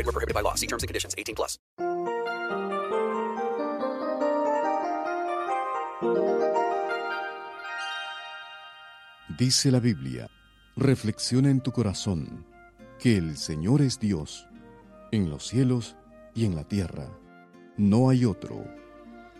[0.00, 0.54] Void were prohibited by law.
[0.54, 1.14] See terms and conditions.
[1.18, 1.58] 18 plus.
[9.38, 10.28] Dice la Biblia,
[10.76, 12.46] reflexiona en tu corazón
[12.98, 14.46] que el Señor es Dios,
[15.12, 15.96] en los cielos
[16.34, 17.08] y en la tierra.
[17.76, 18.64] No hay otro.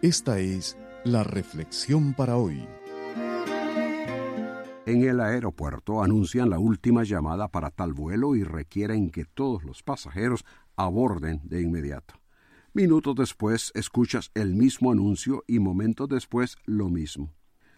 [0.00, 2.66] Esta es la reflexión para hoy.
[4.84, 9.84] En el aeropuerto anuncian la última llamada para tal vuelo y requieren que todos los
[9.84, 12.14] pasajeros aborden de inmediato.
[12.74, 17.32] Minutos después escuchas el mismo anuncio y momentos después lo mismo.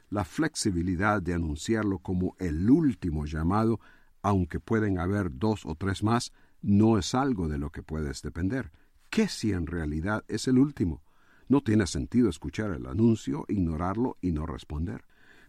[0.09, 3.81] La flexibilidad de anunciarlo como el último llamado,
[4.23, 8.73] aunque pueden haber dos o tres más, no es algo de lo que puedes depender.
[9.11, 11.03] ¿Qué si en realidad es el último?
[11.49, 15.05] No tiene sentido escuchar el anuncio, ignorarlo y no responder.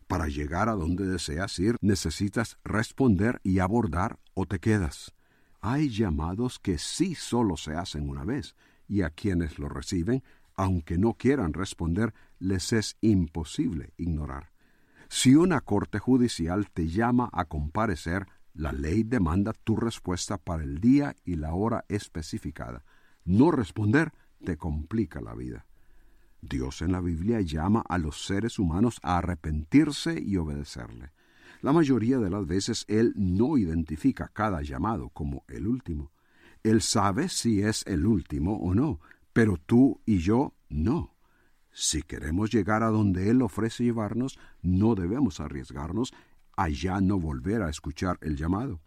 [0.08, 5.14] Para llegar a donde deseas ir, necesitas responder y abordar o te quedas.
[5.62, 8.56] Hay llamados que sí solo se hacen una vez,
[8.88, 10.23] y a quienes lo reciben,
[10.56, 14.52] aunque no quieran responder, les es imposible ignorar.
[15.09, 20.79] Si una corte judicial te llama a comparecer, la ley demanda tu respuesta para el
[20.79, 22.84] día y la hora especificada.
[23.24, 24.13] No responder
[24.44, 25.66] te complica la vida.
[26.47, 31.11] Dios en la Biblia llama a los seres humanos a arrepentirse y obedecerle.
[31.61, 36.11] La mayoría de las veces Él no identifica cada llamado como el último.
[36.63, 39.00] Él sabe si es el último o no,
[39.34, 41.16] pero tú y yo no.
[41.72, 46.13] Si queremos llegar a donde Él ofrece llevarnos, no debemos arriesgarnos
[46.55, 48.81] a ya no volver a escuchar el llamado.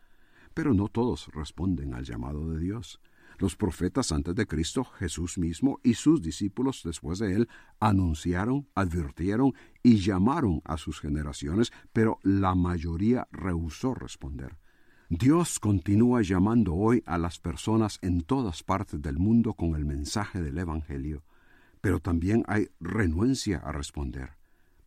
[0.54, 3.00] Pero no todos responden al llamado de Dios.
[3.38, 9.54] Los profetas antes de Cristo, Jesús mismo y sus discípulos después de él anunciaron, advirtieron
[9.82, 14.56] y llamaron a sus generaciones, pero la mayoría rehusó responder.
[15.08, 20.42] Dios continúa llamando hoy a las personas en todas partes del mundo con el mensaje
[20.42, 21.22] del Evangelio,
[21.80, 24.32] pero también hay renuencia a responder.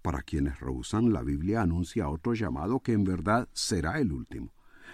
[0.01, 4.51] Para quienes rehusan, la Biblia anuncia otro llamado que en verdad será el último.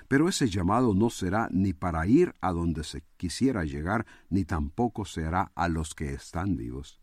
[0.08, 5.06] Pero ese llamado no será ni para ir a donde se quisiera llegar, ni tampoco
[5.06, 7.00] será a los que están vivos.